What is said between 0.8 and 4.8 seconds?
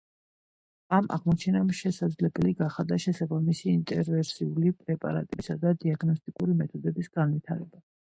ამ აღმოჩენამ შესაძლებელი გახადა შესაბამისი ანტივირუსული